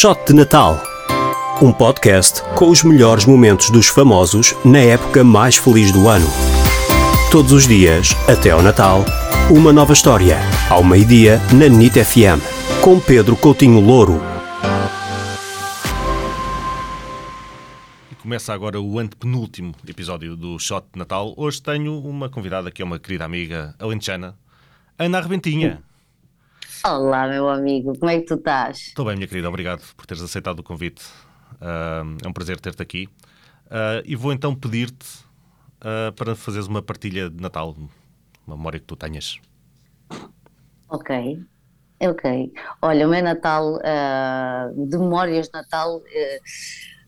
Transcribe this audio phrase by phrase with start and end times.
[0.00, 0.82] Shot de Natal.
[1.60, 6.26] Um podcast com os melhores momentos dos famosos na época mais feliz do ano.
[7.30, 9.04] Todos os dias, até ao Natal,
[9.50, 10.38] uma nova história.
[10.70, 12.40] Ao meio-dia, na NIT FM.
[12.82, 14.22] Com Pedro Coutinho Louro.
[18.22, 21.34] Começa agora o antepenúltimo episódio do Shot de Natal.
[21.36, 24.34] Hoje tenho uma convidada que é uma querida amiga alentejana,
[24.98, 25.82] Ana Arrebentinha.
[26.82, 28.78] Olá, meu amigo, como é que tu estás?
[28.78, 31.04] Estou bem, minha querida, obrigado por teres aceitado o convite.
[31.56, 33.06] Uh, é um prazer ter-te aqui.
[33.66, 35.06] Uh, e vou então pedir-te
[35.82, 37.76] uh, para fazeres uma partilha de Natal,
[38.46, 39.38] uma memória que tu tenhas.
[40.88, 41.38] Ok,
[42.00, 42.52] ok.
[42.80, 43.78] Olha, o meu Natal,
[44.74, 45.98] de memórias de Natal,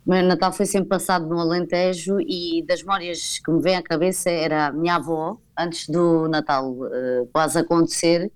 [0.04, 3.82] o meu Natal foi sempre passado no Alentejo e das memórias que me vem à
[3.82, 6.76] cabeça era a minha avó, antes do Natal
[7.32, 8.30] quase acontecer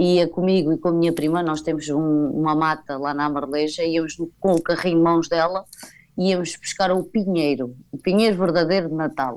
[0.00, 3.84] ia comigo e com a minha prima, nós temos um, uma mata lá na Amarleja,
[3.84, 5.64] íamos com o carrinho em mãos dela,
[6.16, 9.36] íamos pescar o pinheiro, o pinheiro verdadeiro de Natal.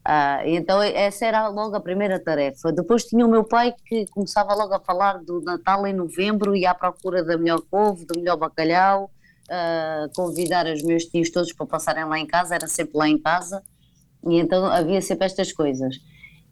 [0.00, 2.72] Uh, então essa era logo a primeira tarefa.
[2.72, 6.72] Depois tinha o meu pai que começava logo a falar do Natal em novembro, ia
[6.72, 9.10] à procura da melhor couve, do melhor bacalhau,
[9.44, 13.18] uh, convidar os meus tios todos para passarem lá em casa, era sempre lá em
[13.18, 13.62] casa,
[14.26, 15.96] e então havia sempre estas coisas.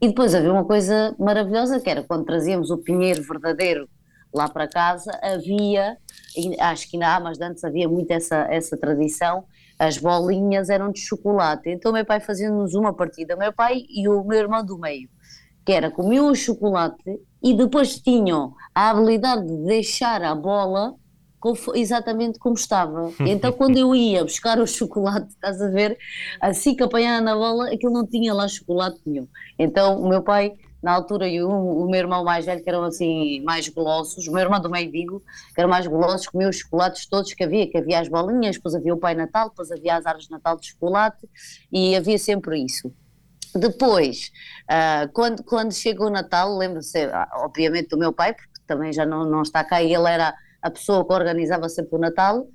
[0.01, 3.89] E depois havia uma coisa maravilhosa que era quando trazíamos o pinheiro verdadeiro
[4.33, 5.97] lá para casa, havia,
[6.61, 9.45] acho que ainda há, mas antes havia muito essa, essa tradição,
[9.79, 11.69] as bolinhas eram de chocolate.
[11.71, 15.09] Então meu pai fazia-nos uma partida, meu pai e o meu irmão do meio,
[15.65, 20.95] que era comiam o chocolate e depois tinham a habilidade de deixar a bola
[21.75, 23.13] exatamente como estava.
[23.21, 25.99] Então, quando eu ia buscar o chocolate, estás a ver,
[26.41, 29.29] assim que apanhava na bola, aquilo não tinha lá chocolate nenhum.
[29.59, 32.83] Então, o meu pai, na altura, e o, o meu irmão mais velho, que eram
[32.85, 35.23] assim mais golosos, o meu irmão do meio digo,
[35.55, 38.75] que eram mais golosos, comia os chocolates todos que havia, que havia as bolinhas, depois
[38.75, 41.29] havia o Pai Natal, depois havia as árvores de Natal de chocolate,
[41.71, 42.93] e havia sempre isso.
[43.55, 44.31] Depois,
[44.71, 49.07] uh, quando, quando chega o Natal, lembro-se, ah, obviamente, do meu pai, porque também já
[49.07, 52.47] não, não está cá, e ele era a pessoa que organizava sempre o Natal,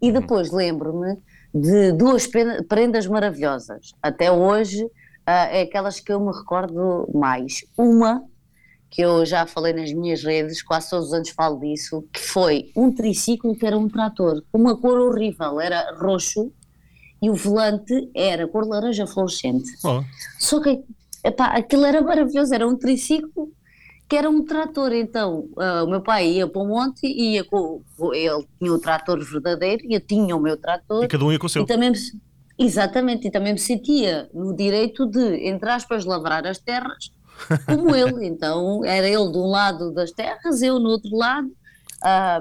[0.00, 0.20] e uhum.
[0.20, 1.16] depois lembro-me
[1.54, 2.26] de duas
[2.68, 3.92] prendas maravilhosas.
[4.02, 4.90] Até hoje, uh,
[5.26, 7.64] é aquelas que eu me recordo mais.
[7.76, 8.24] Uma,
[8.90, 12.70] que eu já falei nas minhas redes, quase todos os anos falo disso, que foi
[12.76, 16.52] um triciclo que era um trator, com uma cor horrível, era roxo,
[17.20, 19.70] e o volante era cor laranja fluorescente.
[19.84, 20.02] Oh.
[20.38, 20.82] Só que
[21.24, 23.50] epá, aquilo era maravilhoso, era um triciclo
[24.12, 24.92] que era um trator.
[24.92, 28.78] Então, uh, o meu pai ia para o monte e ia com, ele tinha o
[28.78, 31.04] trator verdadeiro e eu tinha o meu trator.
[31.04, 31.62] E cada um ia com o seu.
[31.62, 31.98] E também me,
[32.58, 37.10] exatamente, e também me sentia no direito de, entre aspas, lavrar as terras
[37.64, 38.26] como ele.
[38.26, 41.50] Então, era ele de um lado das terras, eu no outro lado.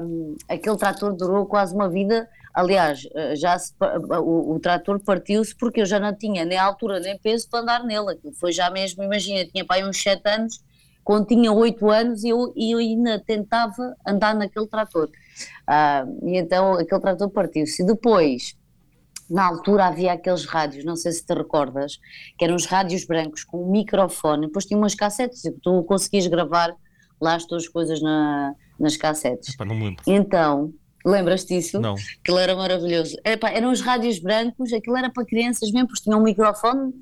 [0.03, 2.27] Um, aquele trator durou quase uma vida.
[2.53, 6.99] Aliás, ah, já se, o, o, trator partiu-se porque eu já não tinha nem altura
[6.99, 8.11] nem peso para andar nele.
[8.11, 10.59] Aquilo foi já mesmo, imagina, tinha pai uns 7 anos
[11.03, 15.09] quando tinha oito anos eu, eu ainda tentava andar naquele trator.
[15.67, 17.85] Uh, e então aquele trator partiu-se.
[17.85, 18.55] Depois,
[19.29, 21.99] na altura havia aqueles rádios, não sei se te recordas,
[22.37, 26.27] que eram os rádios brancos com um microfone, depois tinha umas cassetes e tu conseguias
[26.27, 26.75] gravar
[27.19, 29.53] lá as tuas coisas na, nas cassetes.
[29.53, 30.03] Epá, não me lembro.
[30.05, 30.73] Então,
[31.05, 31.79] lembras disso?
[31.79, 31.95] Não.
[32.19, 33.15] Aquilo era maravilhoso.
[33.23, 36.93] Epá, eram os rádios brancos, aquilo era para crianças mesmo, porque tinha um microfone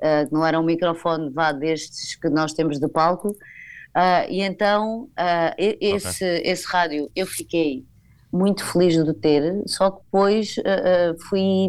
[0.00, 5.04] uh, não era um microfone vá destes que nós temos de palco, uh, e então
[5.04, 6.50] uh, esse, okay.
[6.50, 7.84] esse rádio eu fiquei
[8.32, 10.54] muito feliz de ter, só que depois
[11.28, 11.68] fui,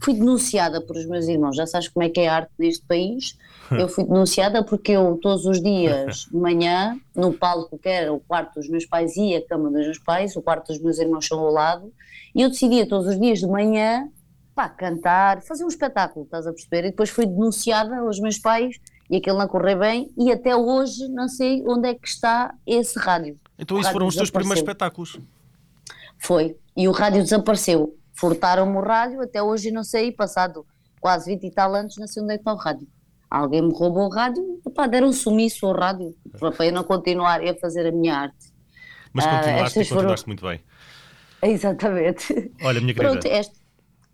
[0.00, 2.84] fui denunciada por os meus irmãos, já sabes como é que é a arte neste
[2.84, 3.38] país,
[3.70, 8.18] eu fui denunciada porque eu todos os dias de manhã, no palco que era o
[8.18, 11.26] quarto dos meus pais e a cama dos meus pais, o quarto dos meus irmãos
[11.26, 11.92] são ao lado,
[12.34, 14.08] e eu decidia todos os dias de manhã
[14.54, 16.86] pá, cantar, fazer um espetáculo, estás a perceber?
[16.86, 18.76] E depois fui denunciada aos meus pais
[19.10, 22.98] e aquilo não correu bem e até hoje não sei onde é que está esse
[22.98, 23.38] rádio.
[23.58, 25.18] Então isso foram os teus primeiros espetáculos?
[26.18, 26.56] Foi.
[26.76, 27.96] E o rádio desapareceu.
[28.14, 30.64] Furtaram-me o rádio, até hoje não sei, passado
[31.00, 32.86] quase 20 e tal anos, não sei onde é que está o rádio.
[33.28, 37.42] Alguém me roubou o rádio, pá, deram um sumiço ao rádio, para eu não continuar
[37.42, 38.54] a fazer a minha arte.
[39.12, 40.28] Mas continuaste uh, e continuaste foram...
[40.28, 40.60] muito bem.
[41.42, 42.52] Exatamente.
[42.62, 43.12] Olha, minha querida.
[43.12, 43.54] Pronto, este,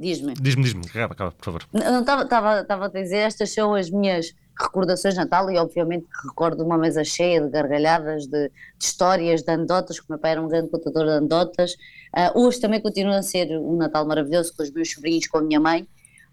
[0.00, 0.32] Diz-me.
[0.32, 1.67] Diz-me, diz-me, acaba, acaba, por favor.
[1.75, 7.05] Estava a dizer, estas são as minhas recordações de Natal e obviamente recordo uma mesa
[7.05, 10.70] cheia de gargalhadas, de, de histórias, de anedotas, que o meu pai era um grande
[10.70, 11.75] contador de anedotas.
[12.17, 15.43] Uh, hoje também continua a ser um Natal maravilhoso com os meus sobrinhos, com a
[15.43, 15.87] minha mãe,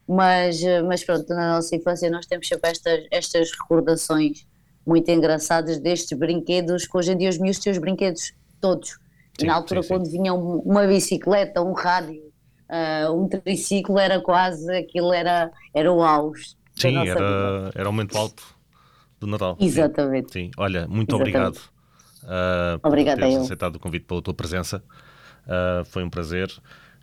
[0.08, 4.48] mas, mas pronto, na nossa infância nós temos sempre estas, estas recordações
[4.86, 8.98] muito engraçadas destes brinquedos, que hoje em dia os meus têm os brinquedos todos
[9.40, 10.12] Sim, Na altura, sim, quando sim.
[10.14, 12.27] vinha uma bicicleta, um rádio,
[12.70, 16.56] uh, um triciclo, era quase aquilo, era, era o auge.
[16.76, 18.44] Sim, era, era o momento alto
[19.20, 19.58] do Natal.
[19.60, 20.34] Exatamente.
[20.34, 21.38] Sim, olha, muito Exatamente.
[21.38, 21.78] obrigado.
[22.24, 24.84] Uh, por Obrigada teres aceitado o convite pela tua presença.
[25.46, 26.52] Uh, foi um prazer.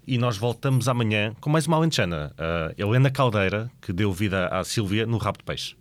[0.07, 2.33] E nós voltamos amanhã com mais uma alentejana.
[2.39, 5.77] Uh, Helena Caldeira, que deu vida à Silvia no Rabo de Peixe.